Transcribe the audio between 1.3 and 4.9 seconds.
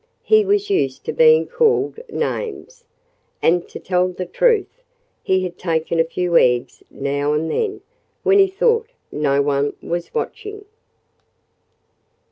called names. And to tell the truth,